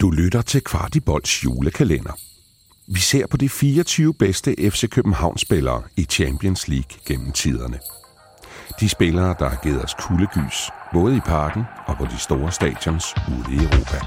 Du 0.00 0.10
lytter 0.10 0.42
til 0.42 0.60
Kvartibolds 0.60 1.44
julekalender. 1.44 2.12
Vi 2.86 3.00
ser 3.00 3.26
på 3.26 3.36
de 3.36 3.48
24 3.48 4.14
bedste 4.14 4.70
FC 4.70 4.88
København-spillere 4.90 5.82
i 5.96 6.04
Champions 6.04 6.68
League 6.68 6.98
gennem 7.06 7.32
tiderne. 7.32 7.78
De 8.80 8.88
spillere, 8.88 9.34
der 9.38 9.48
har 9.48 9.60
givet 9.62 9.84
os 9.84 9.94
kuldegys, 9.94 10.70
både 10.92 11.16
i 11.16 11.20
parken 11.20 11.62
og 11.86 11.96
på 11.96 12.04
de 12.04 12.18
store 12.18 12.52
stadions 12.52 13.14
ude 13.28 13.54
i 13.54 13.58
Europa. 13.58 13.98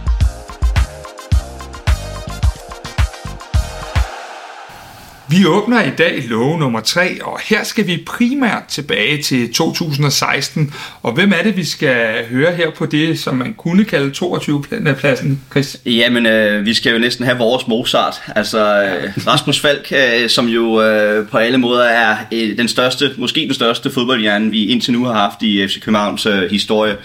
Vi 5.32 5.46
åbner 5.46 5.84
i 5.84 5.90
dag 5.98 6.24
lov 6.28 6.60
nummer 6.60 6.80
3, 6.80 7.24
og 7.24 7.40
her 7.44 7.64
skal 7.64 7.88
vi 7.88 8.04
primært 8.06 8.64
tilbage 8.70 9.22
til 9.22 9.54
2016. 9.54 10.74
Og 11.02 11.14
hvem 11.14 11.34
er 11.40 11.44
det, 11.44 11.58
vi 11.58 11.64
skal 11.64 12.26
høre 12.30 12.56
her 12.56 12.72
på 12.72 12.86
det, 12.86 13.20
som 13.20 13.36
man 13.36 13.54
kunne 13.54 13.86
kalde 13.86 14.12
22-pladsen, 14.18 15.42
Chris? 15.52 15.78
Jamen, 15.86 16.26
øh, 16.26 16.66
vi 16.66 16.74
skal 16.74 16.94
jo 16.94 17.00
næsten 17.00 17.26
have 17.26 17.38
vores 17.38 17.68
Mozart. 17.68 18.22
Altså, 18.36 18.84
øh, 18.84 19.28
Rasmus 19.28 19.60
Falk, 19.60 19.92
øh, 19.92 20.30
som 20.30 20.48
jo 20.48 20.82
øh, 20.82 21.28
på 21.28 21.38
alle 21.38 21.58
måder 21.58 21.84
er 21.84 22.18
øh, 22.32 22.58
den 22.58 22.68
største, 22.68 23.12
måske 23.18 23.40
den 23.40 23.54
største 23.54 23.92
fodboldhjerne, 23.92 24.52
vi 24.52 24.66
indtil 24.66 24.94
nu 24.94 25.06
har 25.06 25.14
haft 25.14 25.44
i 25.44 25.68
FC 25.68 25.82
Københavns 25.82 26.26
øh, 26.26 26.52
historie. 26.52 26.98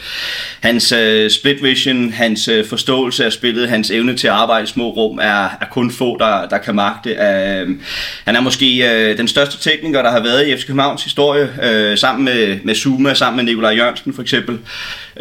Hans 0.61 0.93
øh, 0.93 1.31
split 1.31 1.63
vision, 1.63 2.13
hans 2.13 2.49
øh, 2.49 2.67
forståelse 2.67 3.25
af 3.25 3.33
spillet, 3.33 3.69
hans 3.69 3.91
evne 3.91 4.17
til 4.17 4.27
at 4.27 4.33
arbejde 4.35 4.65
i 4.65 4.67
små 4.67 4.91
rum, 4.91 5.19
er, 5.19 5.45
er 5.61 5.67
kun 5.71 5.91
få, 5.91 6.17
der, 6.19 6.49
der 6.49 6.59
kan 6.59 6.75
magte. 6.75 7.11
Øh, 7.11 7.77
han 8.25 8.37
er 8.37 8.41
måske 8.41 8.91
øh, 8.91 9.19
den 9.19 9.29
største 9.29 9.71
tekniker, 9.71 10.03
der 10.03 10.11
har 10.11 10.23
været 10.23 10.49
i 10.49 10.57
FC 10.57 10.67
Københavns 10.67 11.05
historie, 11.05 11.51
øh, 11.63 11.99
sammen 11.99 12.25
med, 12.25 12.59
med 12.65 12.75
Zuma, 12.75 13.15
sammen 13.15 13.37
med 13.37 13.45
Nikolaj 13.45 13.75
Jørgensen 13.77 14.15
for 14.15 14.23
eksempel. 14.23 14.59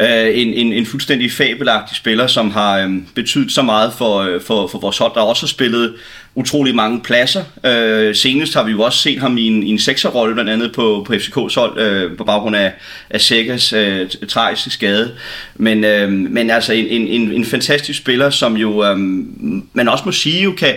Øh, 0.00 0.08
en, 0.08 0.54
en, 0.54 0.72
en 0.72 0.86
fuldstændig 0.86 1.32
fabelagtig 1.32 1.96
spiller, 1.96 2.26
som 2.26 2.50
har 2.50 2.78
øh, 2.78 2.90
betydet 3.14 3.52
så 3.52 3.62
meget 3.62 3.92
for, 3.92 4.18
øh, 4.18 4.40
for, 4.40 4.66
for 4.66 4.78
vores 4.78 4.98
hold, 4.98 5.14
der 5.14 5.20
også 5.20 5.42
har 5.42 5.48
spillet 5.48 5.94
utrolig 6.36 6.74
mange 6.74 7.00
pladser. 7.00 7.44
Øh, 7.66 8.14
senest 8.14 8.54
har 8.54 8.62
vi 8.62 8.70
jo 8.70 8.82
også 8.82 8.98
set 8.98 9.18
ham 9.18 9.38
i 9.38 9.46
en, 9.46 9.62
i 9.62 9.70
en 9.70 9.78
sekserrolle, 9.78 10.34
blandt 10.34 10.50
andet 10.50 10.72
på, 10.72 11.04
på 11.06 11.12
FCK's 11.12 11.54
hold, 11.54 11.80
øh, 11.80 12.16
på 12.16 12.24
baggrund 12.24 12.56
af, 12.56 12.72
af 13.10 13.20
Sækkers 13.20 13.72
øh, 13.72 14.10
tragiske 14.28 14.70
skade. 14.70 15.12
Men, 15.54 15.84
øh, 15.84 16.12
men 16.12 16.50
altså 16.50 16.72
en, 16.72 17.08
en, 17.08 17.32
en 17.32 17.44
fantastisk 17.44 17.98
spiller, 17.98 18.30
som 18.30 18.56
jo, 18.56 18.84
øh, 18.84 18.98
man 19.72 19.88
også 19.88 20.04
må 20.06 20.12
sige, 20.12 20.42
jo 20.42 20.52
kan, 20.52 20.74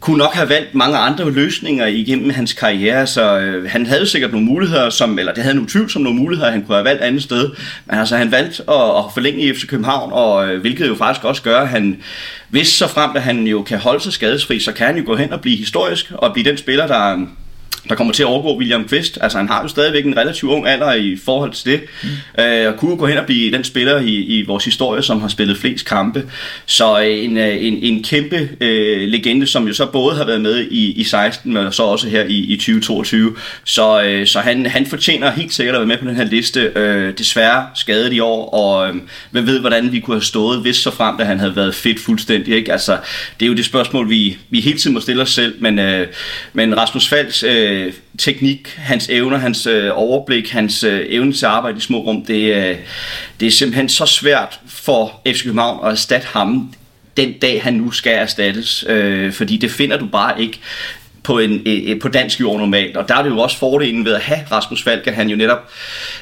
kunne 0.00 0.18
nok 0.18 0.34
have 0.34 0.48
valgt 0.48 0.74
mange 0.74 0.98
andre 0.98 1.30
løsninger 1.30 1.86
igennem 1.86 2.30
hans 2.30 2.52
karriere, 2.52 3.06
så 3.06 3.38
øh, 3.38 3.70
han 3.70 3.86
havde 3.86 4.06
sikkert 4.06 4.32
nogle 4.32 4.46
muligheder, 4.46 4.90
som, 4.90 5.18
eller 5.18 5.32
det 5.34 5.42
havde 5.42 5.54
nogle 5.54 5.70
tvivl 5.70 5.90
som 5.90 6.02
nogle 6.02 6.18
muligheder, 6.18 6.50
han 6.50 6.62
kunne 6.62 6.74
have 6.74 6.84
valgt 6.84 7.02
andet 7.02 7.22
sted, 7.22 7.50
men 7.86 7.98
altså 7.98 8.16
han 8.16 8.32
valgte 8.32 8.62
at, 8.70 8.98
at 8.98 9.04
forlænge 9.14 9.40
i 9.40 9.54
FC 9.54 9.66
København, 9.66 10.12
og 10.12 10.48
øh, 10.48 10.60
hvilket 10.60 10.88
jo 10.88 10.94
faktisk 10.94 11.24
også 11.24 11.42
gør, 11.42 11.60
at 11.60 11.68
han, 11.68 12.02
hvis 12.48 12.68
så 12.68 12.88
frem, 12.88 13.10
at 13.14 13.22
han 13.22 13.46
jo 13.46 13.62
kan 13.62 13.78
holde 13.78 14.00
sig 14.00 14.12
skadesfri, 14.12 14.60
så 14.60 14.72
kan 14.72 14.86
han 14.86 14.96
jo 14.96 15.02
gå 15.06 15.16
hen 15.16 15.32
og 15.32 15.40
blive 15.40 15.56
historisk, 15.56 16.12
og 16.14 16.32
blive 16.32 16.50
den 16.50 16.56
spiller, 16.56 16.86
der 16.86 17.26
der 17.88 17.94
kommer 17.94 18.12
til 18.12 18.22
at 18.22 18.26
overgå 18.26 18.58
William 18.58 18.84
Kvist. 18.88 19.18
Altså 19.20 19.38
han 19.38 19.48
har 19.48 19.62
jo 19.62 19.68
stadigvæk 19.68 20.06
en 20.06 20.16
relativt 20.16 20.50
ung 20.50 20.66
alder 20.68 20.92
i 20.92 21.16
forhold 21.24 21.52
til 21.52 21.72
det, 21.72 21.80
mm. 22.02 22.42
øh, 22.42 22.72
og 22.72 22.76
kunne 22.76 22.96
gå 22.96 23.06
hen 23.06 23.18
og 23.18 23.26
blive 23.26 23.52
den 23.52 23.64
spiller 23.64 24.00
i, 24.00 24.14
i 24.14 24.42
vores 24.46 24.64
historie, 24.64 25.02
som 25.02 25.20
har 25.20 25.28
spillet 25.28 25.56
flest 25.56 25.86
kampe. 25.86 26.24
Så 26.66 26.98
en, 26.98 27.36
øh, 27.36 27.64
en, 27.64 27.78
en 27.82 28.02
kæmpe 28.02 28.48
øh, 28.60 29.08
legende, 29.08 29.46
som 29.46 29.66
jo 29.68 29.74
så 29.74 29.86
både 29.86 30.16
har 30.16 30.24
været 30.24 30.40
med 30.40 30.66
i, 30.70 30.92
i 30.92 31.04
16, 31.04 31.52
men 31.52 31.72
så 31.72 31.82
også 31.82 32.08
her 32.08 32.24
i, 32.24 32.38
i 32.38 32.56
2022. 32.56 33.36
Så, 33.64 34.02
øh, 34.02 34.26
så 34.26 34.40
han, 34.40 34.66
han 34.66 34.86
fortjener 34.86 35.30
helt 35.30 35.52
sikkert 35.52 35.74
at 35.74 35.80
være 35.80 35.88
med 35.88 35.98
på 35.98 36.04
den 36.04 36.16
her 36.16 36.24
liste. 36.24 36.72
Øh, 36.76 37.18
desværre 37.18 37.66
skadet 37.74 38.12
i 38.12 38.20
år, 38.20 38.50
og 38.50 38.88
øh, 38.88 38.94
hvem 39.30 39.46
ved, 39.46 39.60
hvordan 39.60 39.92
vi 39.92 40.00
kunne 40.00 40.16
have 40.16 40.22
stået, 40.22 40.60
hvis 40.60 40.76
så 40.76 40.90
frem, 40.90 41.20
at 41.20 41.26
han 41.26 41.38
havde 41.38 41.56
været 41.56 41.74
fedt 41.74 42.00
fuldstændig. 42.00 42.54
Ikke? 42.56 42.72
Altså, 42.72 42.98
det 43.40 43.46
er 43.46 43.50
jo 43.50 43.56
det 43.56 43.64
spørgsmål, 43.64 44.10
vi, 44.10 44.38
vi 44.50 44.60
hele 44.60 44.78
tiden 44.78 44.94
må 44.94 45.00
stille 45.00 45.22
os 45.22 45.30
selv, 45.30 45.54
men, 45.58 45.78
øh, 45.78 46.06
men 46.52 46.76
Rasmus 46.76 47.08
Falks 47.08 47.42
øh, 47.42 47.69
øh, 47.70 47.92
teknik, 48.18 48.74
hans 48.76 49.08
evner, 49.08 49.38
hans 49.38 49.66
øh, 49.66 49.90
overblik, 49.94 50.50
hans 50.50 50.84
øh, 50.84 51.06
evne 51.08 51.32
til 51.32 51.46
at 51.46 51.52
arbejde 51.52 51.78
i 51.78 51.80
små 51.80 51.98
rum, 51.98 52.24
det, 52.24 52.54
øh, 52.54 52.76
det 53.40 53.46
er 53.46 53.50
simpelthen 53.50 53.88
så 53.88 54.06
svært 54.06 54.60
for 54.66 55.22
FC 55.26 55.42
København 55.42 55.86
at 55.86 55.90
erstatte 55.90 56.26
ham 56.26 56.74
den 57.16 57.32
dag, 57.32 57.62
han 57.62 57.74
nu 57.74 57.90
skal 57.90 58.12
erstattes, 58.12 58.84
øh, 58.88 59.32
fordi 59.32 59.56
det 59.56 59.70
finder 59.70 59.98
du 59.98 60.06
bare 60.06 60.42
ikke 60.42 60.60
på, 61.22 61.38
en, 61.38 61.62
øh, 61.66 62.00
på 62.00 62.08
dansk 62.08 62.40
jord 62.40 62.58
normalt. 62.58 62.96
Og 62.96 63.08
der 63.08 63.14
er 63.14 63.22
det 63.22 63.30
jo 63.30 63.38
også 63.38 63.58
fordelen 63.58 64.04
ved 64.04 64.14
at 64.14 64.20
have 64.20 64.40
Rasmus 64.52 64.82
Falk, 64.82 65.06
at 65.06 65.14
han 65.14 65.28
jo 65.28 65.36
netop 65.36 65.58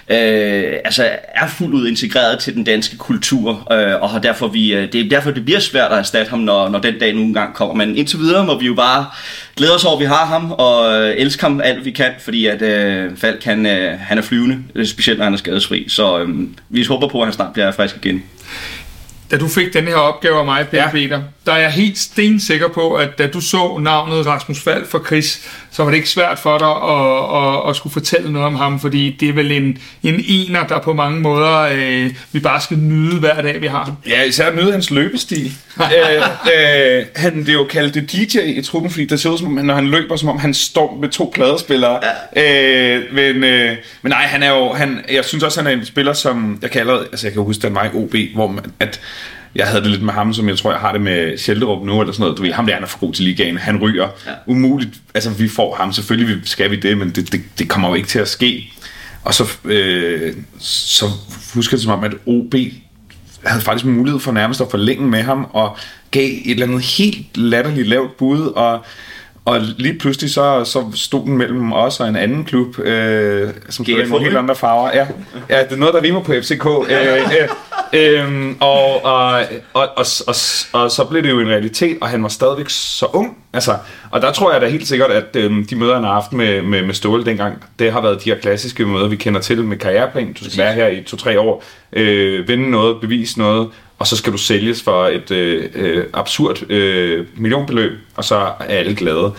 øh, 0.09 0.73
altså 0.85 1.11
er 1.35 1.49
fuldt 1.49 1.75
ud 1.75 1.89
integreret 1.89 2.39
til 2.39 2.55
den 2.55 2.65
danske 2.65 2.97
kultur, 2.97 3.73
øh, 3.73 4.03
og 4.03 4.11
har 4.11 4.19
derfor 4.19 4.49
vi, 4.49 4.75
øh, 4.75 4.93
det 4.93 5.01
er 5.01 5.09
derfor, 5.09 5.31
det 5.31 5.45
bliver 5.45 5.61
svært 5.61 5.93
at 5.93 5.99
erstatte 5.99 6.31
ham, 6.31 6.39
når, 6.39 6.69
når 6.69 6.79
den 6.79 6.99
dag 6.99 7.15
nu 7.15 7.23
engang 7.23 7.55
kommer. 7.55 7.75
Men 7.75 7.97
indtil 7.97 8.19
videre 8.19 8.47
må 8.47 8.59
vi 8.59 8.67
jo 8.67 8.75
bare 8.75 9.07
glæde 9.57 9.75
os 9.75 9.85
over, 9.85 9.97
at 9.97 10.01
vi 10.01 10.07
har 10.07 10.27
ham, 10.27 10.53
og 10.53 10.95
øh, 10.95 11.15
elske 11.17 11.43
ham 11.43 11.61
alt, 11.65 11.85
vi 11.85 11.91
kan, 11.91 12.13
fordi 12.21 12.47
at 12.47 12.63
øh, 12.63 13.17
Falk, 13.17 13.45
han, 13.45 13.67
øh, 13.67 13.99
han 14.01 14.19
er 14.19 14.23
flyvende, 14.23 14.87
specielt 14.87 15.19
når 15.19 15.25
han 15.25 15.35
er 15.35 15.39
skadesfri. 15.39 15.89
Så 15.89 16.19
øh, 16.19 16.29
vi 16.69 16.85
håber 16.85 17.09
på, 17.09 17.21
at 17.21 17.27
han 17.27 17.33
snart 17.33 17.53
bliver 17.53 17.71
frisk 17.73 17.97
igen 17.97 18.23
da 19.31 19.37
du 19.37 19.49
fik 19.49 19.73
den 19.73 19.85
her 19.85 19.95
opgave 19.95 20.39
af 20.39 20.45
mig, 20.45 20.69
Peter, 20.69 20.83
ja. 20.83 20.91
Peter, 20.91 21.23
der 21.49 21.55
er 21.55 21.61
jeg 21.61 21.71
helt 21.71 21.99
stensikker 21.99 22.69
på, 22.69 22.95
at 22.95 23.19
da 23.19 23.27
du 23.27 23.41
så 23.41 23.79
navnet 23.79 24.27
Rasmus 24.27 24.61
Fald 24.61 24.87
for 24.87 25.05
Chris, 25.07 25.49
så 25.71 25.83
var 25.83 25.91
det 25.91 25.97
ikke 25.97 26.09
svært 26.09 26.39
for 26.39 26.59
dig 26.59 26.69
at, 26.69 27.65
at, 27.65 27.71
at 27.71 27.77
skulle 27.77 27.93
fortælle 27.93 28.33
noget 28.33 28.47
om 28.47 28.55
ham, 28.55 28.81
fordi 28.81 29.17
det 29.21 29.29
er 29.29 29.33
vel 29.33 29.53
en, 29.53 29.79
en 30.03 30.25
ener, 30.29 30.67
der 30.67 30.81
på 30.81 30.93
mange 30.93 31.21
måder 31.21 31.59
øh, 31.73 32.15
vi 32.33 32.41
bare 32.41 32.61
skal 32.61 32.79
nyde 32.79 33.19
hver 33.21 33.43
dag, 33.43 33.61
vi 33.61 33.67
har 33.67 33.85
ham. 33.85 33.95
Ja, 34.09 34.23
især 34.23 34.55
nyde 34.55 34.73
hans 34.73 34.91
løbestil. 34.91 35.47
øh, 35.81 36.23
øh, 36.57 37.05
han 37.17 37.39
det 37.41 37.49
er 37.49 37.53
jo 37.53 37.65
kaldt 37.65 38.13
DJ 38.13 38.39
i 38.39 38.63
truppen, 38.63 38.91
fordi 38.91 39.05
det 39.05 39.21
ser 39.21 39.31
ud 39.31 39.39
som 39.39 39.59
om, 39.59 39.65
når 39.65 39.75
han 39.75 39.89
løber, 39.89 40.17
som 40.17 40.29
om 40.29 40.39
han 40.39 40.55
står 40.55 40.99
med 41.01 41.09
to 41.09 41.31
pladespillere. 41.35 42.01
Ja. 42.37 42.97
Øh, 42.97 43.15
men, 43.15 43.45
øh, 43.45 43.77
men 44.03 44.11
nej, 44.11 44.23
han 44.23 44.43
er 44.43 44.51
jo, 44.51 44.73
han, 44.73 45.01
jeg 45.11 45.25
synes 45.25 45.45
også, 45.45 45.61
han 45.63 45.67
er 45.67 45.81
en 45.81 45.87
spiller, 45.87 46.13
som 46.13 46.59
jeg 46.63 46.71
kalder, 46.71 46.99
altså 46.99 47.27
jeg 47.27 47.33
kan 47.33 47.43
huske, 47.43 47.63
den 47.63 47.75
var 47.75 47.85
i 47.85 47.89
OB, 47.95 48.15
hvor 48.35 48.47
man, 48.47 48.65
at 48.81 49.01
jeg 49.55 49.67
havde 49.67 49.83
det 49.83 49.91
lidt 49.91 50.03
med 50.03 50.13
ham, 50.13 50.35
som 50.35 50.49
jeg 50.49 50.59
tror, 50.59 50.71
jeg 50.71 50.81
har 50.81 50.93
det 50.93 51.01
med 51.01 51.39
Schelderup 51.39 51.87
nu, 51.87 52.01
eller 52.01 52.13
sådan 52.13 52.23
noget. 52.23 52.39
Du 52.39 52.43
ved, 52.43 52.53
ham 52.53 52.67
der, 52.67 52.75
han 52.75 52.83
er 52.83 52.87
for 52.87 52.99
god 52.99 53.13
til 53.13 53.25
ligaen. 53.25 53.57
Han 53.57 53.81
ryger. 53.81 54.09
Ja. 54.27 54.31
Umuligt. 54.47 54.91
Altså, 55.15 55.31
vi 55.31 55.49
får 55.49 55.75
ham. 55.75 55.93
Selvfølgelig 55.93 56.49
skal 56.49 56.71
vi 56.71 56.77
det, 56.77 56.99
men 56.99 57.11
det, 57.11 57.33
det, 57.33 57.41
det 57.59 57.69
kommer 57.69 57.89
jo 57.89 57.95
ikke 57.95 58.09
til 58.09 58.19
at 58.19 58.29
ske. 58.29 58.73
Og 59.25 59.35
så, 59.35 59.45
øh, 59.65 60.35
så 60.61 61.05
husker 61.55 61.75
jeg 61.75 61.79
det 61.79 61.85
som 61.85 61.93
om, 61.93 62.05
at 62.05 62.13
OB 62.27 62.55
havde 63.45 63.63
faktisk 63.63 63.85
mulighed 63.85 64.21
for 64.21 64.33
nærmest 64.33 64.61
at 64.61 64.67
forlænge 64.71 65.09
med 65.09 65.23
ham, 65.23 65.47
og 65.53 65.77
gav 66.11 66.25
et 66.25 66.51
eller 66.51 66.67
andet 66.67 66.83
helt 66.83 67.37
latterligt 67.37 67.89
lavt 67.89 68.17
bud, 68.17 68.41
og 68.47 68.85
og 69.49 69.61
lige 69.61 69.99
pludselig 69.99 70.31
så, 70.31 70.65
så 70.65 70.85
stod 70.95 71.25
den 71.25 71.37
mellem 71.37 71.73
os 71.73 72.01
og 72.01 72.09
en 72.09 72.17
anden 72.17 72.45
klub, 72.45 72.79
øh, 72.79 73.51
som 73.69 73.85
spiller 73.85 74.05
i 74.05 74.09
nogle 74.09 74.25
helt 74.25 74.37
andre 74.37 74.55
farver. 74.55 74.91
Ja, 74.95 75.07
ja, 75.51 75.63
det 75.65 75.73
er 75.73 75.77
noget, 75.77 75.95
der 75.95 76.03
rimer 76.03 76.23
på 76.23 76.33
FCK. 76.33 76.67
øh, 76.67 76.91
øh, 77.43 77.49
øh, 77.93 78.55
og, 78.61 79.05
og, 79.05 79.41
og, 79.73 79.89
og, 79.97 80.07
og, 80.27 80.35
og 80.73 80.91
så 80.91 81.07
blev 81.11 81.23
det 81.23 81.31
jo 81.31 81.41
en 81.41 81.49
realitet, 81.49 81.99
og 82.01 82.09
han 82.09 82.23
var 82.23 82.29
stadigvæk 82.29 82.67
så 82.69 83.07
ung. 83.13 83.39
Altså, 83.53 83.77
og 84.11 84.23
der 84.23 84.33
tror 84.33 84.53
jeg 84.53 84.61
da 84.61 84.69
helt 84.69 84.89
sikkert, 84.89 85.11
at 85.11 85.37
øh, 85.37 85.69
de 85.71 85.77
møder, 85.77 85.95
han 85.95 86.05
har 86.05 86.13
haft 86.13 86.33
med, 86.33 86.63
med, 86.63 86.83
med 86.83 86.95
Ståle 86.95 87.25
dengang, 87.25 87.65
det 87.79 87.93
har 87.93 88.01
været 88.01 88.25
de 88.25 88.31
her 88.31 88.41
klassiske 88.41 88.87
møder, 88.87 89.09
vi 89.09 89.17
kender 89.17 89.41
til 89.41 89.65
med 89.65 89.77
karriereplan. 89.77 90.33
Du 90.33 90.45
skal 90.45 90.65
være 90.65 90.75
her 90.75 90.89
i 90.89 91.03
to-tre 91.03 91.41
år, 91.41 91.65
øh, 91.93 92.49
vinde 92.49 92.71
noget, 92.71 93.01
bevise 93.01 93.39
noget, 93.39 93.69
og 93.99 94.07
så 94.07 94.17
skal 94.17 94.33
du 94.33 94.39
sælges 94.39 94.83
for 94.83 95.07
et 95.07 95.31
øh, 95.31 95.71
øh, 95.75 96.05
absurd 96.13 96.71
øh, 96.71 97.27
millionbeløb, 97.37 97.93
og 98.17 98.25
så 98.25 98.37
er 98.37 98.53
alle 98.61 98.95
glade. 98.95 99.33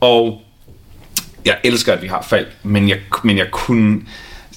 Og 0.00 0.42
jeg 1.44 1.56
elsker, 1.64 1.92
at 1.92 2.02
vi 2.02 2.06
har 2.06 2.26
Falk, 2.30 2.48
men 2.62 2.88
jeg, 2.88 2.98
men 3.24 3.38
jeg 3.38 3.50
kunne... 3.50 4.00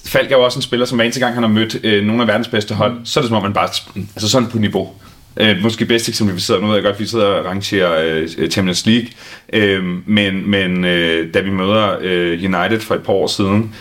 Falk 0.06 0.32
er 0.32 0.36
jo 0.36 0.44
også 0.44 0.58
en 0.58 0.62
spiller, 0.62 0.86
som 0.86 0.96
hver 0.96 1.04
eneste 1.04 1.20
gang 1.20 1.34
han 1.34 1.42
har 1.42 1.50
mødt 1.50 1.76
øh, 1.84 2.04
nogle 2.04 2.22
af 2.22 2.28
verdens 2.28 2.48
bedste 2.48 2.74
hold, 2.74 2.92
mm. 2.92 3.04
så 3.04 3.20
er 3.20 3.22
det 3.22 3.28
som 3.28 3.36
om, 3.36 3.42
man 3.42 3.52
bare... 3.52 3.68
Altså 4.14 4.28
sådan 4.28 4.48
på 4.48 4.58
niveau. 4.58 4.92
Øh, 5.36 5.62
måske 5.62 5.84
bedst 5.84 6.08
eksempel, 6.08 6.36
vi 6.36 6.40
sidder 6.40 6.60
nu, 6.60 6.74
jeg 6.74 6.82
godt, 6.82 7.00
vi 7.00 7.06
sidder 7.06 7.26
og 7.26 7.44
rangerer 7.44 8.02
øh, 8.38 8.50
Champions 8.50 8.86
League, 8.86 9.08
øh, 9.52 9.84
men, 10.06 10.50
men 10.50 10.84
øh, 10.84 11.34
da 11.34 11.40
vi 11.40 11.50
møder 11.50 11.96
øh, 12.00 12.32
United 12.32 12.80
for 12.80 12.94
et 12.94 13.02
par 13.02 13.12
år 13.12 13.26
siden, 13.26 13.74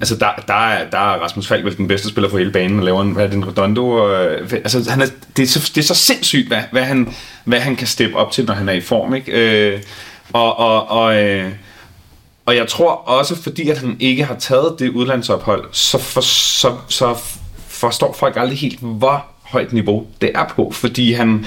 Altså, 0.00 0.16
der, 0.16 0.28
der, 0.48 0.54
er, 0.54 0.90
der 0.90 0.98
er 0.98 1.18
Rasmus 1.22 1.48
Falk 1.48 1.64
vel 1.64 1.76
den 1.76 1.88
bedste 1.88 2.08
spiller 2.08 2.30
på 2.30 2.38
hele 2.38 2.50
banen, 2.50 2.78
og 2.78 2.84
laver 2.84 3.02
en, 3.02 3.12
hvad 3.12 3.24
er 3.24 3.28
det, 3.28 3.36
en 3.36 3.48
redondo. 3.48 3.90
Og, 3.90 4.24
øh, 4.24 4.52
altså, 4.52 4.90
han 4.90 5.00
er, 5.00 5.06
det, 5.36 5.42
er 5.42 5.46
så, 5.46 5.72
det 5.74 5.78
er 5.78 5.86
så 5.86 5.94
sindssygt, 5.94 6.48
hvad, 6.48 6.62
hvad, 6.72 6.82
han, 6.82 7.14
hvad 7.44 7.60
han 7.60 7.76
kan 7.76 7.86
steppe 7.86 8.16
op 8.16 8.32
til, 8.32 8.44
når 8.44 8.54
han 8.54 8.68
er 8.68 8.72
i 8.72 8.80
form, 8.80 9.14
ikke? 9.14 9.32
Øh, 9.32 9.80
og, 10.32 10.58
og, 10.58 10.88
og, 10.88 11.22
øh, 11.24 11.50
og 12.50 12.56
jeg 12.56 12.68
tror 12.68 12.90
også, 12.90 13.42
fordi 13.42 13.68
at 13.68 13.78
han 13.78 13.96
ikke 14.00 14.24
har 14.24 14.34
taget 14.34 14.76
det 14.78 14.90
udlandsophold, 14.90 15.64
så, 15.72 15.98
for, 15.98 16.20
så, 16.20 16.72
så 16.88 17.16
forstår 17.68 18.12
folk 18.12 18.36
aldrig 18.36 18.58
helt, 18.58 18.78
hvor 18.80 19.24
højt 19.42 19.72
niveau 19.72 20.06
det 20.20 20.30
er 20.34 20.44
på, 20.56 20.70
fordi 20.74 21.12
han 21.12 21.46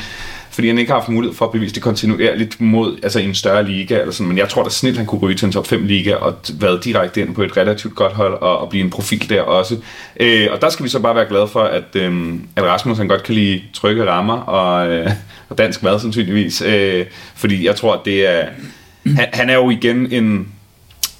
fordi 0.51 0.67
han 0.67 0.77
ikke 0.77 0.91
har 0.91 0.99
haft 0.99 1.09
mulighed 1.09 1.35
for 1.37 1.45
at 1.45 1.51
bevise 1.51 1.75
det 1.75 1.83
kontinuerligt 1.83 2.61
mod 2.61 2.99
altså 3.03 3.19
i 3.19 3.25
en 3.25 3.35
større 3.35 3.63
liga. 3.63 3.99
Eller 3.99 4.13
sådan. 4.13 4.27
Men 4.27 4.37
jeg 4.37 4.49
tror 4.49 4.63
da 4.63 4.69
snilt, 4.69 4.97
han 4.97 5.05
kunne 5.05 5.21
ryge 5.21 5.35
til 5.35 5.45
en 5.45 5.51
top 5.51 5.67
5 5.67 5.85
liga 5.85 6.15
og 6.15 6.35
være 6.53 6.79
direkte 6.83 7.21
ind 7.21 7.35
på 7.35 7.43
et 7.43 7.57
relativt 7.57 7.95
godt 7.95 8.13
hold 8.13 8.33
og, 8.33 8.59
og 8.59 8.69
blive 8.69 8.83
en 8.83 8.89
profil 8.89 9.29
der 9.29 9.41
også. 9.41 9.77
Øh, 10.19 10.47
og 10.51 10.61
der 10.61 10.69
skal 10.69 10.83
vi 10.83 10.89
så 10.89 10.99
bare 10.99 11.15
være 11.15 11.25
glade 11.25 11.47
for, 11.47 11.63
at, 11.63 11.95
øh, 11.95 12.33
at 12.55 12.63
Rasmus 12.63 12.97
han 12.97 13.07
godt 13.07 13.23
kan 13.23 13.35
lide 13.35 13.61
trygge 13.73 14.05
rammer 14.05 14.37
og, 14.37 14.91
øh, 14.91 15.11
og 15.49 15.57
dansk 15.57 15.83
mad 15.83 15.99
sandsynligvis. 15.99 16.61
Øh, 16.61 17.05
fordi 17.35 17.65
jeg 17.65 17.75
tror, 17.75 17.93
at 17.93 18.01
det 18.05 18.29
er... 18.29 18.45
Han, 19.05 19.27
han 19.33 19.49
er 19.49 19.55
jo 19.55 19.69
igen 19.69 20.11
en 20.11 20.47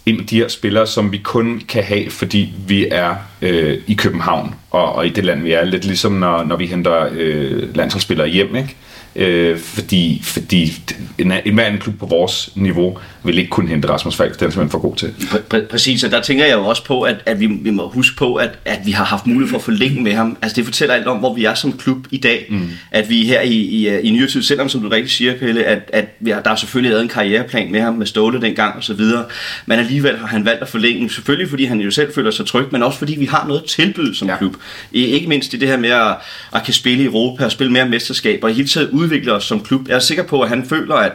ind 0.06 0.28
de 0.28 0.38
her 0.38 0.48
spillere, 0.48 0.88
som 0.88 1.12
vi 1.12 1.18
kun 1.18 1.62
kan 1.70 1.84
have, 1.84 2.10
fordi 2.10 2.54
vi 2.68 2.88
er 2.92 3.16
øh, 3.42 3.78
i 3.88 3.94
København 3.94 4.56
og, 4.72 4.96
og 4.96 5.08
i 5.08 5.10
det 5.10 5.26
land, 5.26 5.44
vi 5.44 5.52
er. 5.52 5.66
Lidt 5.66 5.86
ligesom 5.86 6.12
når, 6.12 6.44
når 6.44 6.56
vi 6.56 6.66
henter 6.66 7.10
øh, 7.12 7.76
landsholdsspillere 7.76 8.28
hjem, 8.28 8.56
ikke? 8.56 8.76
Øh, 9.16 9.58
fordi 9.60 10.22
fordi 10.24 10.74
en, 11.18 11.34
en 11.46 11.60
anden 11.60 11.82
klub 11.82 12.00
på 12.00 12.06
vores 12.06 12.50
niveau 12.56 12.98
vil 13.24 13.38
ikke 13.38 13.50
kunne 13.50 13.70
hente 13.70 13.90
Rasmus 13.90 14.16
Falk, 14.16 14.40
den 14.40 14.48
er 14.48 14.52
simpelthen 14.52 14.70
for 14.70 14.80
god 14.80 14.96
til. 14.96 15.14
Pr- 15.54 15.68
præcis, 15.68 16.04
og 16.04 16.12
der 16.12 16.22
tænker 16.22 16.46
jeg 16.46 16.54
jo 16.54 16.66
også 16.66 16.86
på, 16.86 17.02
at, 17.02 17.16
at 17.26 17.40
vi, 17.40 17.46
vi 17.46 17.70
må 17.70 17.90
huske 17.90 18.18
på, 18.18 18.36
at, 18.36 18.60
at 18.66 18.80
vi 18.86 18.92
har 18.92 19.04
haft 19.04 19.28
mulighed 19.28 19.50
for 19.50 19.58
at 19.58 19.64
forlænge 19.64 20.02
med 20.02 20.14
ham. 20.14 20.38
Altså 20.42 20.56
det 20.56 20.66
fortæller 20.66 20.96
alt 20.96 21.08
om, 21.08 21.18
hvor 21.18 21.34
vi 21.34 21.46
er 21.46 21.54
som 21.54 21.78
klub 21.78 21.98
i 22.12 22.18
dag. 22.18 22.46
Mm. 22.50 22.70
At 22.92 23.10
vi 23.10 23.26
her 23.26 23.42
i, 23.42 23.54
i, 23.54 24.00
i 24.00 24.12
nyere 24.12 24.28
tid, 24.28 24.44
selvom 24.44 24.70
som 24.70 24.82
du 24.82 24.90
rigtig 24.90 25.12
siger, 25.12 25.38
Pelle, 25.38 25.64
at, 25.64 25.90
at 25.94 26.06
vi 26.20 26.30
har, 26.30 26.42
der 26.42 26.52
er 26.52 26.56
selvfølgelig 26.56 26.90
lavet 26.90 27.04
en 27.04 27.10
karriereplan 27.10 27.72
med 27.72 27.82
ham, 27.82 27.94
med 27.94 28.06
Ståle 28.06 28.42
dengang 28.42 28.76
og 28.76 28.84
så 28.84 28.94
videre, 28.94 29.26
men 29.66 29.80
alligevel 29.80 30.18
har 30.18 30.28
han 30.28 30.46
valgt 30.46 30.62
at 30.62 30.68
forlænge, 30.68 31.10
selvfølgelig 31.10 31.50
fordi 31.50 31.66
han 31.66 31.82
jo 31.82 31.92
selv 31.92 32.14
føler 32.14 32.32
sig 32.32 32.46
tryg, 32.46 32.66
men 32.72 32.84
også 32.84 33.00
fordi 33.00 33.16
vi 33.20 33.26
har 33.26 33.48
noget 33.48 33.64
tilbud 33.64 34.14
som 34.14 34.28
ja. 34.28 34.38
klub. 34.38 34.56
I, 34.92 35.06
ikke 35.06 35.28
mindst 35.28 35.54
i 35.54 35.58
det 35.58 35.68
her 35.68 35.78
med 35.78 35.90
at, 35.90 36.16
at 36.54 36.64
kan 36.64 36.74
spille 36.74 37.04
i 37.04 37.06
Europa 37.06 37.46
og 37.46 37.52
spille 37.52 37.74
mere 37.74 37.90
mesterskaber, 37.90 38.48
og 38.48 38.52
i 38.52 38.54
hele 38.54 38.68
taget 38.68 38.90
udvikle 39.04 39.34
os 39.34 39.44
som 39.44 39.64
klub. 39.64 39.88
Jeg 39.88 39.96
er 39.96 40.00
sikker 40.00 40.24
på, 40.24 40.42
at 40.42 40.50
han 40.50 40.66
føler, 40.66 40.96
at, 40.96 41.12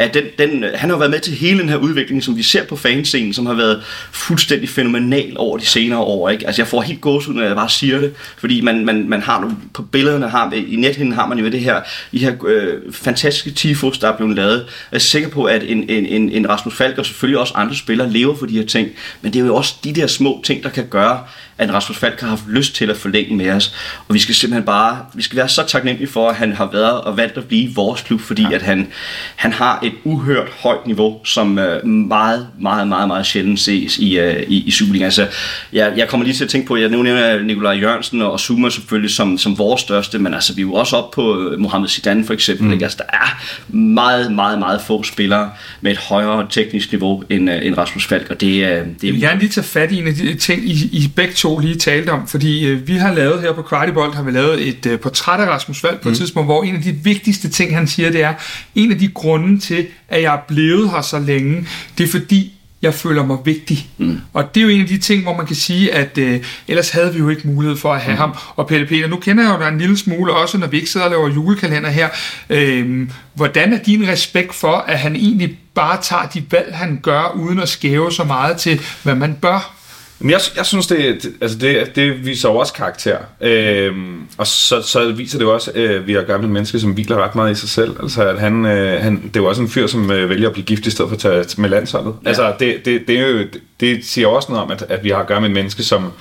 at 0.00 0.14
den, 0.14 0.24
den, 0.38 0.64
han 0.74 0.90
har 0.90 0.96
været 0.96 1.10
med 1.10 1.20
til 1.20 1.32
hele 1.32 1.60
den 1.60 1.68
her 1.68 1.76
udvikling, 1.76 2.22
som 2.22 2.36
vi 2.36 2.42
ser 2.42 2.64
på 2.64 2.76
fanscenen, 2.76 3.34
som 3.34 3.46
har 3.46 3.54
været 3.54 3.82
fuldstændig 4.12 4.68
fænomenal 4.68 5.32
over 5.36 5.58
de 5.58 5.66
senere 5.66 5.98
år. 5.98 6.28
Ikke? 6.28 6.46
Altså 6.46 6.62
jeg 6.62 6.66
får 6.66 6.82
helt 6.82 7.00
gåsehud, 7.00 7.34
når 7.34 7.42
jeg 7.42 7.56
bare 7.56 7.68
siger 7.68 8.00
det, 8.00 8.14
fordi 8.38 8.60
man, 8.60 8.84
man, 8.84 9.08
man 9.08 9.22
har 9.22 9.40
nu, 9.40 9.52
på 9.74 9.82
billederne, 9.82 10.28
har, 10.28 10.52
i 10.52 10.76
nethinden 10.76 11.14
har 11.14 11.26
man 11.26 11.38
jo 11.38 11.48
det 11.48 11.60
her, 11.60 11.80
de 12.12 12.18
her 12.18 12.32
øh, 12.46 12.92
fantastiske 12.92 13.50
tifos, 13.50 13.98
der 13.98 14.08
er 14.08 14.16
blevet 14.16 14.36
lavet. 14.36 14.66
Jeg 14.90 14.96
er 14.96 14.98
sikker 14.98 15.28
på, 15.28 15.44
at 15.44 15.62
en, 15.62 15.90
en, 15.90 16.06
en, 16.06 16.30
en 16.30 16.48
Rasmus 16.48 16.74
Falk 16.74 16.98
og 16.98 17.06
selvfølgelig 17.06 17.38
også 17.38 17.54
andre 17.54 17.74
spillere 17.74 18.10
lever 18.10 18.36
for 18.36 18.46
de 18.46 18.58
her 18.58 18.66
ting, 18.66 18.88
men 19.22 19.32
det 19.32 19.40
er 19.40 19.46
jo 19.46 19.56
også 19.56 19.74
de 19.84 19.92
der 19.92 20.06
små 20.06 20.40
ting, 20.44 20.62
der 20.62 20.68
kan 20.68 20.86
gøre, 20.86 21.20
at 21.60 21.74
Rasmus 21.74 21.98
Falk 21.98 22.20
har 22.20 22.28
haft 22.28 22.42
lyst 22.48 22.74
til 22.74 22.90
at 22.90 22.96
forlænge 22.96 23.36
med 23.36 23.50
os. 23.50 23.74
Og 24.08 24.14
vi 24.14 24.18
skal 24.18 24.34
simpelthen 24.34 24.64
bare, 24.64 25.04
vi 25.14 25.22
skal 25.22 25.36
være 25.36 25.48
så 25.48 25.66
taknemmelige 25.66 26.08
for, 26.08 26.28
at 26.28 26.36
han 26.36 26.52
har 26.52 26.68
været 26.72 27.00
og 27.00 27.16
valgt 27.16 27.38
at 27.38 27.44
blive 27.44 27.74
vores 27.74 28.02
klub, 28.02 28.20
fordi 28.20 28.42
ja. 28.42 28.54
at 28.54 28.62
han, 28.62 28.92
han 29.36 29.52
har 29.52 29.78
et 29.90 29.98
uhørt 30.04 30.48
højt 30.62 30.86
niveau, 30.86 31.20
som 31.24 31.58
uh, 31.58 31.88
meget, 31.88 32.46
meget, 32.60 32.88
meget, 32.88 33.08
meget 33.08 33.26
sjældent 33.26 33.60
ses 33.60 33.98
i, 33.98 34.20
uh, 34.20 34.40
i, 34.48 34.62
i 34.66 34.70
Superliga. 34.70 35.04
Altså, 35.04 35.26
jeg, 35.72 35.92
jeg 35.96 36.08
kommer 36.08 36.26
lige 36.26 36.36
til 36.36 36.44
at 36.44 36.50
tænke 36.50 36.66
på, 36.66 36.76
jeg 36.76 36.88
nævner 36.88 37.42
Nikolaj 37.42 37.72
Jørgensen 37.72 38.22
og 38.22 38.40
Zuma 38.40 38.70
selvfølgelig 38.70 39.10
som, 39.10 39.38
som 39.38 39.58
vores 39.58 39.80
største, 39.80 40.18
men 40.18 40.34
altså, 40.34 40.54
vi 40.54 40.62
er 40.62 40.66
jo 40.66 40.74
også 40.74 40.96
op 40.96 41.10
på 41.10 41.40
øh, 41.40 41.60
Mohamed 41.60 41.88
Zidane 41.88 42.24
for 42.24 42.32
eksempel. 42.32 42.66
Mm. 42.66 42.72
Ikke? 42.72 42.84
Altså, 42.84 42.98
der 42.98 43.16
er 43.16 43.42
meget, 43.76 44.32
meget, 44.32 44.58
meget 44.58 44.80
få 44.86 45.02
spillere 45.02 45.50
med 45.80 45.92
et 45.92 45.98
højere 45.98 46.46
teknisk 46.50 46.92
niveau 46.92 47.22
end, 47.30 47.50
uh, 47.50 47.56
end 47.66 47.78
Rasmus 47.78 48.06
Falk, 48.06 48.26
og 48.30 48.40
det, 48.40 48.40
det 48.40 48.64
er... 48.64 48.68
Jeg 49.02 49.12
vil 49.12 49.20
gerne 49.20 49.40
lige 49.40 49.50
tage 49.50 49.64
fat 49.64 49.92
i 49.92 49.98
en 49.98 50.06
af 50.06 50.14
de 50.14 50.34
ting, 50.34 50.68
I, 50.68 50.72
I 50.92 51.12
begge 51.16 51.34
to 51.34 51.58
lige 51.58 51.74
talte 51.74 52.10
om, 52.10 52.28
fordi 52.28 52.66
øh, 52.66 52.88
vi 52.88 52.94
har 52.94 53.14
lavet 53.14 53.40
her 53.40 53.52
på 53.52 53.62
Kvartibolt, 53.62 54.14
har 54.14 54.22
vi 54.22 54.30
lavet 54.30 54.68
et 54.68 54.86
øh, 54.86 54.98
portræt 54.98 55.40
af 55.40 55.46
Rasmus 55.46 55.84
Vald 55.84 55.98
på 55.98 56.08
mm. 56.08 56.12
et 56.12 56.18
tidspunkt, 56.18 56.46
hvor 56.46 56.62
en 56.62 56.76
af 56.76 56.82
de 56.82 56.92
vigtigste 56.92 57.48
ting, 57.48 57.74
han 57.76 57.86
siger, 57.86 58.10
det 58.10 58.22
er, 58.22 58.34
en 58.74 58.92
af 58.92 58.98
de 58.98 59.08
grunde 59.08 59.60
til, 59.60 59.79
at 60.08 60.22
jeg 60.22 60.34
er 60.34 60.40
blevet 60.48 60.90
her 60.90 61.00
så 61.00 61.18
længe, 61.18 61.66
det 61.98 62.04
er 62.04 62.08
fordi, 62.08 62.52
jeg 62.82 62.94
føler 62.94 63.26
mig 63.26 63.38
vigtig. 63.44 63.88
Mm. 63.98 64.20
Og 64.32 64.54
det 64.54 64.60
er 64.60 64.64
jo 64.64 64.68
en 64.68 64.80
af 64.80 64.86
de 64.86 64.98
ting, 64.98 65.22
hvor 65.22 65.36
man 65.36 65.46
kan 65.46 65.56
sige, 65.56 65.94
at 65.94 66.18
øh, 66.18 66.44
ellers 66.68 66.90
havde 66.90 67.12
vi 67.12 67.18
jo 67.18 67.28
ikke 67.28 67.48
mulighed 67.48 67.76
for 67.76 67.92
at 67.92 68.00
have 68.00 68.14
mm. 68.14 68.18
ham. 68.18 68.36
Og 68.56 68.66
Pelle 68.66 68.86
Peter, 68.86 69.08
nu 69.08 69.16
kender 69.16 69.44
jeg 69.44 69.54
jo 69.54 69.60
dig 69.64 69.68
en 69.68 69.78
lille 69.78 69.98
smule, 69.98 70.32
også 70.32 70.58
når 70.58 70.66
vi 70.66 70.76
ikke 70.76 70.90
sidder 70.90 71.06
og 71.06 71.10
laver 71.10 71.28
julekalender 71.28 71.90
her. 71.90 72.08
Øh, 72.50 73.08
hvordan 73.34 73.72
er 73.72 73.78
din 73.82 74.08
respekt 74.08 74.54
for, 74.54 74.76
at 74.76 74.98
han 74.98 75.16
egentlig 75.16 75.58
bare 75.74 76.02
tager 76.02 76.26
de 76.34 76.42
valg, 76.50 76.74
han 76.74 77.00
gør, 77.02 77.32
uden 77.36 77.60
at 77.60 77.68
skæve 77.68 78.12
så 78.12 78.24
meget 78.24 78.56
til, 78.56 78.80
hvad 79.02 79.14
man 79.14 79.34
bør? 79.34 79.74
Men 80.18 80.30
jeg, 80.30 80.40
jeg 80.56 80.66
synes, 80.66 80.86
det, 80.86 81.32
altså 81.40 81.58
det, 81.58 81.96
det 81.96 82.26
viser 82.26 82.48
jo 82.48 82.56
også 82.56 82.72
karakter. 82.72 83.18
Øhm, 83.40 84.19
og 84.40 84.46
så, 84.46 84.82
så 84.82 85.12
viser 85.12 85.38
det 85.38 85.44
jo 85.44 85.54
også, 85.54 85.70
at 85.70 85.80
øh, 85.80 86.06
vi 86.06 86.12
har 86.12 86.22
gamle 86.22 86.48
mennesker, 86.48 86.78
som 86.78 86.92
hviler 86.92 87.16
ret 87.16 87.34
meget 87.34 87.52
i 87.52 87.54
sig 87.54 87.68
selv. 87.68 87.96
Altså, 88.02 88.28
at 88.28 88.40
han, 88.40 88.66
øh, 88.66 89.02
han, 89.02 89.22
det 89.22 89.36
er 89.36 89.40
jo 89.40 89.46
også 89.46 89.62
en 89.62 89.68
fyr, 89.68 89.86
som 89.86 90.10
øh, 90.10 90.30
vælger 90.30 90.48
at 90.48 90.52
blive 90.52 90.66
gift 90.66 90.86
i 90.86 90.90
stedet 90.90 91.08
for 91.08 91.14
at 91.14 91.46
tage 91.46 91.60
med 91.60 91.68
landsholdet. 91.68 92.14
Ja. 92.22 92.28
Altså, 92.28 92.54
det, 92.58 92.84
det, 92.84 93.08
det, 93.08 93.18
er 93.18 93.28
jo, 93.28 93.44
det 93.80 94.04
siger 94.04 94.28
også 94.28 94.52
noget 94.52 94.64
om, 94.64 94.70
at, 94.70 94.84
at 94.88 95.04
vi 95.04 95.10
har 95.10 95.16
at 95.16 95.26
gøre 95.26 95.40
med 95.40 95.48
et 95.48 95.54
menneske, 95.54 95.82
som, 95.82 96.12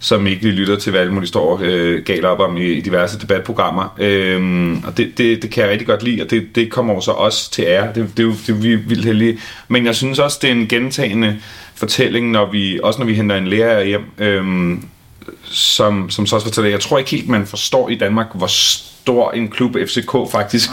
som 0.00 0.26
ikke 0.26 0.48
lytter 0.48 0.76
til, 0.76 0.90
hvad 0.90 1.00
alle 1.00 1.12
mulige 1.12 1.28
står 1.28 1.60
øh, 1.62 2.02
galt 2.04 2.24
op 2.24 2.40
om 2.40 2.56
i, 2.56 2.72
i 2.72 2.80
diverse 2.80 3.20
debatprogrammer. 3.20 3.94
Øhm, 3.98 4.84
og 4.84 4.96
det, 4.96 5.18
det, 5.18 5.42
det 5.42 5.50
kan 5.50 5.62
jeg 5.62 5.70
rigtig 5.70 5.86
godt 5.86 6.02
lide, 6.02 6.22
og 6.22 6.30
det, 6.30 6.46
det 6.54 6.70
kommer 6.70 6.94
jo 6.94 7.00
så 7.00 7.10
også 7.10 7.50
til 7.50 7.64
ære. 7.64 7.86
Det, 7.86 7.96
det, 7.96 8.16
det 8.16 8.22
er 8.22 8.26
jo 8.26 8.34
det 8.46 8.48
er 8.48 8.78
vildt 8.88 9.04
heldige. 9.04 9.38
Men 9.68 9.86
jeg 9.86 9.94
synes 9.94 10.18
også, 10.18 10.38
det 10.42 10.50
er 10.50 10.54
en 10.54 10.68
gentagende 10.68 11.36
fortælling, 11.74 12.30
når 12.30 12.50
vi, 12.50 12.80
også 12.82 12.98
når 12.98 13.06
vi 13.06 13.14
henter 13.14 13.36
en 13.36 13.48
lærer 13.48 13.84
hjem, 13.84 14.04
øhm, 14.18 14.84
som, 15.44 16.10
som 16.10 16.26
så 16.26 16.36
også 16.36 16.46
fortæller, 16.46 16.70
jeg 16.70 16.80
tror 16.80 16.98
ikke 16.98 17.10
helt, 17.10 17.28
man 17.28 17.46
forstår 17.46 17.88
i 17.88 17.94
Danmark, 17.94 18.26
hvor 18.34 18.46
stor 18.46 19.32
en 19.32 19.48
klub 19.48 19.76
FCK 19.86 20.16
faktisk 20.32 20.70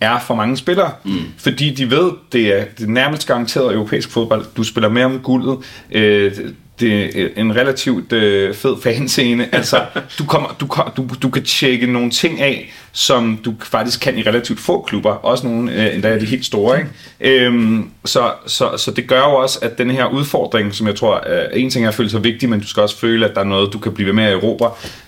er 0.00 0.20
for 0.20 0.34
mange 0.34 0.56
spillere. 0.56 0.92
Mm. 1.04 1.18
Fordi 1.38 1.70
de 1.70 1.90
ved, 1.90 2.10
det 2.32 2.46
er, 2.46 2.64
det 2.64 2.84
er 2.84 2.90
nærmest 2.90 3.26
garanteret 3.26 3.74
europæisk 3.74 4.10
fodbold. 4.10 4.46
Du 4.56 4.64
spiller 4.64 4.88
mere 4.88 5.04
om 5.04 5.20
guldet. 5.20 5.58
Øh, 5.90 6.32
det 6.80 7.22
er 7.22 7.28
en 7.36 7.56
relativt 7.56 8.12
øh, 8.12 8.54
fed 8.54 8.76
fanscene. 8.82 9.48
Altså, 9.62 9.84
du, 10.18 10.24
kommer, 10.24 10.56
du, 10.60 10.68
du, 10.96 11.08
du 11.22 11.30
kan 11.30 11.44
tjekke 11.44 11.86
nogle 11.86 12.10
ting 12.10 12.40
af, 12.40 12.72
som 12.92 13.40
du 13.44 13.54
faktisk 13.62 14.00
kan 14.00 14.18
i 14.18 14.22
relativt 14.22 14.60
få 14.60 14.82
klubber. 14.82 15.10
Også 15.10 15.46
nogle 15.46 15.72
øh, 15.72 15.94
endda 15.94 16.08
er 16.08 16.18
de 16.18 16.26
helt 16.26 16.44
store. 16.44 16.78
Ikke? 16.78 17.44
Øhm, 17.44 17.90
så, 18.04 18.32
så, 18.46 18.76
så 18.76 18.90
det 18.90 19.08
gør 19.08 19.18
jo 19.18 19.34
også, 19.34 19.58
at 19.62 19.78
den 19.78 19.90
her 19.90 20.06
udfordring, 20.06 20.74
som 20.74 20.86
jeg 20.86 20.96
tror, 20.96 21.16
er 21.16 21.48
en 21.48 21.70
ting 21.70 21.84
er 21.84 21.88
at 21.88 21.94
føle 21.94 22.10
sig 22.10 22.24
vigtig, 22.24 22.48
men 22.48 22.60
du 22.60 22.66
skal 22.66 22.82
også 22.82 22.98
føle, 22.98 23.28
at 23.28 23.34
der 23.34 23.40
er 23.40 23.44
noget, 23.44 23.72
du 23.72 23.78
kan 23.78 23.92
blive 23.92 24.06
ved 24.06 24.14
med 24.14 24.28
i 24.28 24.32
Europa. 24.32 24.64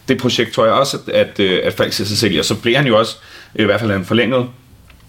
Det 0.08 0.19
projekt 0.19 0.52
tror 0.52 0.64
jeg 0.64 0.75
også, 0.75 0.99
at, 1.06 1.14
at, 1.14 1.40
øh, 1.40 1.60
at 1.64 1.72
Falk 1.72 1.93
sig 1.93 2.06
selv, 2.06 2.38
og 2.38 2.44
så 2.44 2.55
bliver 2.55 2.78
han 2.78 2.87
jo 2.87 2.99
også 2.99 3.17
i 3.55 3.64
hvert 3.64 3.81
fald 3.81 3.90
en 3.90 4.05
forlænget 4.05 4.46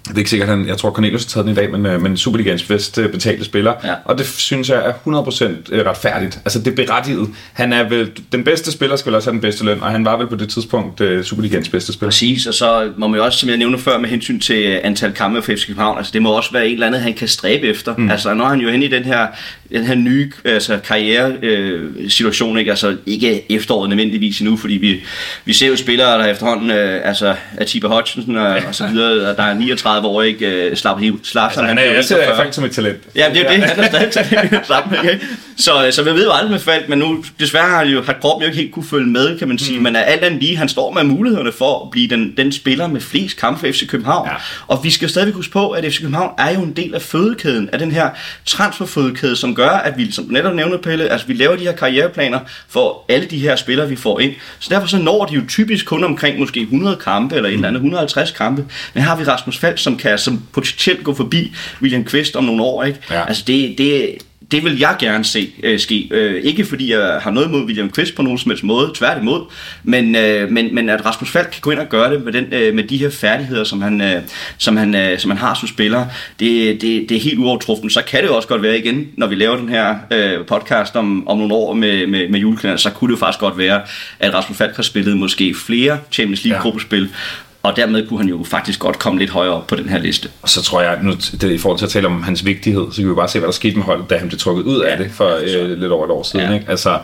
det 0.07 0.13
er 0.13 0.17
ikke 0.17 0.29
sikkert, 0.29 0.49
at 0.49 0.57
han, 0.57 0.67
jeg 0.67 0.77
tror 0.77 0.91
Cornelius 0.91 1.23
har 1.23 1.29
taget 1.29 1.45
den 1.45 1.53
i 1.53 1.55
dag, 1.55 1.71
men, 1.71 1.85
øh, 1.85 2.01
men 2.01 2.17
Superligans 2.17 2.63
bedst 2.63 2.97
øh, 2.97 3.11
betalte 3.11 3.45
spiller. 3.45 3.73
Ja. 3.83 3.93
Og 4.05 4.17
det 4.17 4.25
synes 4.25 4.69
jeg 4.69 4.77
er 4.77 4.91
100% 4.91 5.43
øh, 5.71 5.85
retfærdigt. 5.85 6.39
Altså 6.45 6.59
det 6.59 6.67
er 6.67 6.85
berettiget. 6.85 7.29
Han 7.53 7.73
er 7.73 7.89
vel, 7.89 8.11
den 8.31 8.43
bedste 8.43 8.71
spiller 8.71 8.95
skal 8.95 9.09
vel 9.09 9.15
også 9.15 9.29
have 9.29 9.33
den 9.33 9.41
bedste 9.41 9.65
løn, 9.65 9.81
og 9.81 9.91
han 9.91 10.05
var 10.05 10.17
vel 10.17 10.27
på 10.27 10.35
det 10.35 10.49
tidspunkt 10.49 11.01
Superligans 11.23 11.69
bedste 11.69 11.93
spiller. 11.93 12.09
Præcis, 12.09 12.45
og 12.45 12.53
så 12.53 12.91
må 12.97 13.07
man 13.07 13.19
jo 13.19 13.25
også, 13.25 13.39
som 13.39 13.49
jeg 13.49 13.57
nævnte 13.57 13.79
før, 13.79 13.97
med 13.97 14.09
hensyn 14.09 14.39
til 14.39 14.79
antal 14.83 15.13
kampe 15.13 15.41
for 15.41 15.51
FC 15.55 15.67
København, 15.67 15.97
altså 15.97 16.11
det 16.13 16.21
må 16.21 16.29
også 16.29 16.51
være 16.51 16.67
et 16.67 16.73
eller 16.73 16.87
andet, 16.87 17.01
han 17.01 17.13
kan 17.13 17.27
stræbe 17.27 17.67
efter. 17.67 17.95
Mm. 17.97 18.11
Altså 18.11 18.33
når 18.33 18.45
han 18.45 18.59
jo 18.59 18.69
hen 18.69 18.83
i 18.83 18.87
den 18.87 19.03
her, 19.03 19.27
den 19.69 19.83
her 19.85 19.95
nye 19.95 20.31
altså, 20.45 20.79
karriere-situation, 20.87 22.57
ikke? 22.57 22.71
Altså 22.71 22.95
ikke 23.05 23.51
efteråret 23.51 23.89
nødvendigvis 23.89 24.39
endnu, 24.39 24.57
fordi 24.57 24.73
vi, 24.73 25.03
vi 25.45 25.53
ser 25.53 25.67
jo 25.67 25.75
spillere, 25.75 26.19
der 26.19 26.25
efterhånden, 26.25 26.71
øh, 26.71 27.01
altså 27.03 27.35
Atiba 27.57 27.87
Hodgson 27.87 28.35
og, 28.35 28.57
og 28.67 28.75
så 28.75 28.87
videre, 28.87 29.35
der 29.35 29.43
er 29.43 29.53
39 29.65 29.94
30 29.95 30.07
år, 30.07 30.21
ikke? 30.23 30.53
Uh, 30.71 30.77
slap, 30.77 31.01
slap 31.23 31.49
altså, 31.49 31.63
han 31.63 31.77
er, 31.77 31.91
jeg 31.99 32.05
ser 32.05 32.35
faktisk 32.35 32.55
som 32.55 32.67
et 32.67 32.71
talent. 32.71 33.09
Ja, 33.15 33.29
det 33.33 33.45
er 33.45 33.51
det. 33.51 33.63
Han 33.63 33.83
er 33.83 33.87
stadig 33.87 34.11
talent 34.19 34.67
sammen, 34.67 34.95
ikke? 35.03 35.19
Så, 35.57 35.89
så 35.91 36.03
vi 36.03 36.09
ved 36.09 36.25
jo 36.25 36.31
aldrig 36.31 36.51
med 36.51 36.59
Falk, 36.59 36.89
men 36.89 36.99
nu 36.99 37.23
desværre 37.39 37.69
har, 37.69 37.85
jo, 37.85 38.03
har 38.03 38.13
kroppen 38.21 38.41
jo 38.41 38.47
ikke 38.47 38.61
helt 38.61 38.73
kunne 38.73 38.85
følge 38.85 39.07
med, 39.07 39.39
kan 39.39 39.47
man 39.47 39.57
sige. 39.57 39.77
Mm. 39.77 39.83
Men 39.83 39.95
alt 39.95 40.23
andet 40.23 40.41
lige, 40.41 40.57
han 40.57 40.69
står 40.69 40.93
med 40.93 41.03
mulighederne 41.03 41.51
for 41.51 41.83
at 41.85 41.91
blive 41.91 42.07
den, 42.07 42.33
den 42.37 42.51
spiller 42.51 42.87
med 42.87 43.01
flest 43.01 43.37
kampe 43.37 43.59
for 43.59 43.67
FC 43.67 43.87
København. 43.87 44.27
Ja. 44.27 44.35
Og 44.67 44.83
vi 44.83 44.89
skal 44.89 45.09
stadig 45.09 45.33
huske 45.33 45.53
på, 45.53 45.69
at 45.69 45.93
FC 45.93 45.99
København 45.99 46.31
er 46.37 46.53
jo 46.53 46.61
en 46.61 46.73
del 46.73 46.95
af 46.95 47.01
fødekæden, 47.01 47.69
af 47.73 47.79
den 47.79 47.91
her 47.91 48.09
transferfødekæde, 48.45 49.35
som 49.35 49.55
gør, 49.55 49.69
at 49.69 49.97
vi, 49.97 50.11
som 50.11 50.25
netop 50.29 50.55
nævnte 50.55 50.77
Pelle, 50.77 51.09
altså 51.09 51.27
vi 51.27 51.33
laver 51.33 51.55
de 51.55 51.63
her 51.63 51.71
karriereplaner 51.71 52.39
for 52.69 53.05
alle 53.09 53.27
de 53.27 53.39
her 53.39 53.55
spillere, 53.55 53.89
vi 53.89 53.95
får 53.95 54.19
ind. 54.19 54.33
Så 54.59 54.67
derfor 54.71 54.87
så 54.87 54.97
når 54.97 55.25
de 55.25 55.35
jo 55.35 55.41
typisk 55.47 55.85
kun 55.85 56.03
omkring 56.03 56.39
måske 56.39 56.61
100 56.61 56.95
kampe, 56.95 57.35
eller 57.35 57.49
en 57.49 57.55
eller 57.55 57.67
anden 57.67 57.79
150 57.79 58.31
kampe. 58.31 58.65
Men 58.93 59.03
her 59.03 59.09
har 59.09 59.17
vi 59.17 59.23
Rasmus 59.23 59.57
Falk, 59.57 59.79
som 59.79 59.97
kan 59.97 60.17
som 60.17 60.43
potentielt 60.53 61.03
gå 61.03 61.13
forbi 61.13 61.55
William 61.81 62.05
Quist 62.05 62.35
om 62.35 62.43
nogle 62.43 62.63
år. 62.63 62.83
Ikke? 62.83 62.99
Ja. 63.11 63.27
Altså 63.27 63.43
det, 63.47 63.75
det, 63.77 64.15
det 64.51 64.63
vil 64.63 64.79
jeg 64.79 64.95
gerne 64.99 65.23
se 65.23 65.49
øh, 65.63 65.79
ske. 65.79 66.07
Øh, 66.11 66.43
ikke 66.43 66.65
fordi 66.65 66.91
jeg 66.91 67.19
har 67.21 67.31
noget 67.31 67.51
mod 67.51 67.65
William 67.65 67.91
Quist 67.91 68.15
på 68.15 68.21
nogen 68.21 68.37
som 68.37 68.51
helst 68.51 68.63
måde, 68.63 68.91
tværtimod, 68.95 69.41
men, 69.83 70.15
øh, 70.15 70.51
men, 70.51 70.75
men 70.75 70.89
at 70.89 71.05
Rasmus 71.05 71.29
Falk 71.29 71.49
kan 71.51 71.61
gå 71.61 71.71
ind 71.71 71.79
og 71.79 71.89
gøre 71.89 72.13
det 72.13 72.23
med, 72.23 72.33
den, 72.33 72.45
øh, 72.51 72.75
med 72.75 72.83
de 72.83 72.97
her 72.97 73.09
færdigheder, 73.09 73.63
som 73.63 73.81
han, 73.81 74.01
øh, 74.01 74.21
som 74.57 74.77
han, 74.77 74.95
øh, 74.95 75.19
som 75.19 75.31
han 75.31 75.37
har 75.37 75.53
som 75.53 75.67
spiller, 75.67 76.05
det, 76.39 76.81
det, 76.81 77.09
det 77.09 77.17
er 77.17 77.21
helt 77.21 77.39
uovertruffen. 77.39 77.89
Så 77.89 78.01
kan 78.01 78.21
det 78.21 78.27
jo 78.27 78.35
også 78.35 78.47
godt 78.47 78.61
være 78.61 78.79
igen, 78.79 79.07
når 79.17 79.27
vi 79.27 79.35
laver 79.35 79.55
den 79.55 79.69
her 79.69 79.95
øh, 80.11 80.45
podcast 80.45 80.95
om, 80.95 81.27
om 81.27 81.37
nogle 81.37 81.53
år 81.53 81.73
med, 81.73 82.07
med, 82.07 82.29
med 82.29 82.39
julekalender, 82.39 82.77
så 82.77 82.89
kunne 82.89 83.11
det 83.11 83.19
jo 83.19 83.25
faktisk 83.25 83.39
godt 83.39 83.57
være, 83.57 83.81
at 84.19 84.33
Rasmus 84.33 84.57
Falk 84.57 84.75
har 84.75 84.83
spillet 84.83 85.17
måske 85.17 85.55
flere 85.65 85.99
Champions 86.11 86.45
League-gruppespil, 86.45 87.09
og 87.65 87.75
dermed 87.75 88.07
kunne 88.07 88.19
han 88.19 88.29
jo 88.29 88.43
faktisk 88.43 88.79
godt 88.79 88.99
komme 88.99 89.19
lidt 89.19 89.29
højere 89.31 89.53
op 89.53 89.67
på 89.67 89.75
den 89.75 89.89
her 89.89 89.97
liste. 89.99 90.29
Og 90.41 90.49
så 90.49 90.61
tror 90.61 90.81
jeg, 90.81 90.99
nu 91.01 91.11
det, 91.11 91.43
i 91.51 91.57
forhold 91.57 91.77
til 91.79 91.85
at 91.85 91.91
tale 91.91 92.07
om 92.07 92.23
hans 92.23 92.45
vigtighed, 92.45 92.85
så 92.91 93.01
kan 93.01 93.09
vi 93.09 93.13
bare 93.15 93.27
se, 93.27 93.39
hvad 93.39 93.47
der 93.47 93.53
skete 93.53 93.75
med 93.75 93.83
holdet, 93.83 94.09
da 94.09 94.17
han 94.17 94.27
blev 94.27 94.39
trukket 94.39 94.63
ud 94.63 94.81
af 94.81 94.97
det 94.97 95.11
for 95.11 95.39
øh, 95.41 95.69
lidt 95.79 95.91
over 95.91 96.05
et 96.05 96.11
år 96.11 96.23
siden. 96.23 96.45
Ja. 96.49 96.53
Ikke? 96.53 96.65
Altså, 96.69 96.99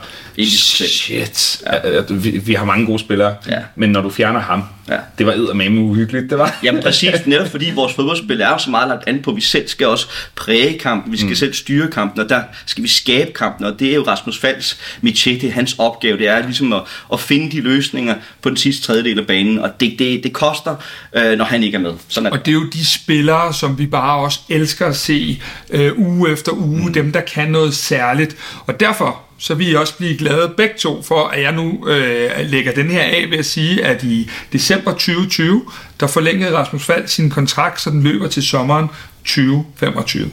shit. 0.45 1.61
Ja. 1.83 2.01
Vi, 2.09 2.29
vi 2.45 2.53
har 2.53 2.65
mange 2.65 2.85
gode 2.85 2.99
spillere, 2.99 3.35
Ja. 3.49 3.57
men 3.75 3.89
når 3.89 4.01
du 4.01 4.09
fjerner 4.09 4.39
ham, 4.39 4.63
Ja. 4.91 4.97
det 5.17 5.25
var 5.25 5.33
eddermame 5.33 5.81
uhyggeligt, 5.81 6.29
det 6.29 6.37
var. 6.37 6.57
Jamen 6.63 6.83
præcis, 6.83 7.25
netop 7.25 7.47
fordi 7.47 7.71
vores 7.75 7.93
fodboldspil 7.93 8.41
er 8.41 8.57
så 8.57 8.69
meget 8.69 8.87
lagt 8.87 9.07
an 9.07 9.21
på, 9.21 9.29
at 9.29 9.35
vi 9.35 9.41
selv 9.41 9.67
skal 9.67 9.87
også 9.87 10.07
præge 10.35 10.79
kampen, 10.79 11.11
vi 11.11 11.17
skal 11.17 11.29
mm. 11.29 11.35
selv 11.35 11.53
styre 11.53 11.87
kampen, 11.87 12.21
og 12.21 12.29
der 12.29 12.41
skal 12.65 12.83
vi 12.83 12.87
skabe 12.87 13.31
kampen, 13.31 13.65
og 13.65 13.79
det 13.79 13.89
er 13.91 13.95
jo 13.95 14.03
Rasmus 14.07 14.39
Falks 14.39 14.79
métier, 15.05 15.41
det 15.41 15.43
er 15.43 15.51
hans 15.51 15.75
opgave, 15.77 16.17
det 16.17 16.27
er 16.27 16.43
ligesom 16.43 16.73
at, 16.73 16.81
at 17.13 17.19
finde 17.19 17.51
de 17.51 17.61
løsninger 17.61 18.15
på 18.41 18.49
den 18.49 18.57
sidste 18.57 18.83
tredjedel 18.83 19.19
af 19.19 19.27
banen, 19.27 19.59
og 19.59 19.79
det, 19.79 19.95
det, 19.99 20.23
det 20.23 20.33
koster, 20.33 20.75
øh, 21.15 21.37
når 21.37 21.45
han 21.45 21.63
ikke 21.63 21.75
er 21.75 21.81
med. 21.81 21.93
Sådan 22.07 22.27
er 22.27 22.31
Og 22.31 22.37
det. 22.37 22.45
det 22.45 22.51
er 22.51 22.55
jo 22.55 22.69
de 22.73 22.85
spillere, 22.85 23.53
som 23.53 23.77
vi 23.77 23.87
bare 23.87 24.19
også 24.19 24.39
elsker 24.49 24.87
at 24.87 24.95
se 24.95 25.41
øh, 25.69 25.91
uge 25.99 26.31
efter 26.31 26.51
uge, 26.51 26.85
mm. 26.85 26.93
dem 26.93 27.11
der 27.11 27.21
kan 27.21 27.51
noget 27.51 27.73
særligt. 27.73 28.35
Og 28.65 28.79
derfor 28.79 29.30
så 29.41 29.55
vil 29.55 29.71
I 29.71 29.75
også 29.75 29.97
blive 29.97 30.17
glade 30.17 30.53
begge 30.57 30.75
to 30.77 31.01
for, 31.01 31.27
at 31.27 31.41
jeg 31.41 31.51
nu 31.51 31.87
øh, 31.87 32.31
lægger 32.39 32.73
den 32.73 32.91
her 32.91 33.03
af 33.03 33.27
ved 33.29 33.37
at 33.37 33.45
sige, 33.45 33.85
at 33.85 34.03
i 34.03 34.29
december 34.53 34.91
2020, 34.91 35.65
der 35.99 36.07
forlængede 36.07 36.57
Rasmus 36.57 36.85
Fald 36.85 37.07
sin 37.07 37.29
kontrakt, 37.29 37.81
så 37.81 37.89
den 37.89 38.03
løber 38.03 38.27
til 38.27 38.43
sommeren 38.43 38.87
2025. 39.17 40.31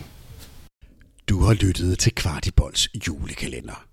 Du 1.28 1.40
har 1.40 1.54
lyttet 1.54 1.98
til 1.98 2.14
Kvartibolds 2.14 2.88
julekalender. 3.08 3.84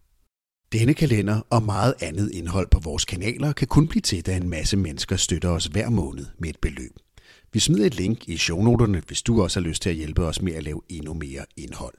Denne 0.74 0.94
kalender 0.94 1.42
og 1.50 1.64
meget 1.64 1.94
andet 2.02 2.32
indhold 2.34 2.68
på 2.72 2.80
vores 2.80 3.06
kanaler 3.06 3.54
kan 3.54 3.68
kun 3.68 3.88
blive 3.88 4.02
til, 4.02 4.26
da 4.26 4.36
en 4.36 4.50
masse 4.50 4.78
mennesker 4.78 5.16
støtter 5.16 5.50
os 5.50 5.66
hver 5.66 5.90
måned 5.90 6.26
med 6.40 6.50
et 6.50 6.58
beløb. 6.62 6.92
Vi 7.54 7.60
smider 7.60 7.86
et 7.86 7.96
link 7.96 8.28
i 8.28 8.38
shownoterne, 8.38 9.02
hvis 9.08 9.22
du 9.22 9.44
også 9.44 9.60
har 9.60 9.68
lyst 9.68 9.82
til 9.82 9.90
at 9.90 9.96
hjælpe 9.96 10.26
os 10.26 10.42
med 10.42 10.54
at 10.54 10.64
lave 10.64 10.82
endnu 10.90 11.14
mere 11.14 11.46
indhold. 11.58 11.94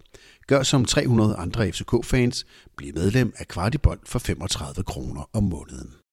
Gør 0.47 0.63
som 0.63 0.85
300 0.85 1.37
andre 1.37 1.73
FCK-fans. 1.73 2.47
Bliv 2.77 2.95
medlem 2.95 3.33
af 3.37 3.49
Kvartibold 3.49 4.01
for 4.05 4.19
35 4.19 4.85
kroner 4.85 5.31
om 5.33 5.43
måneden. 5.43 5.97